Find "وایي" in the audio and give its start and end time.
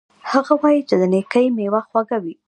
0.61-0.81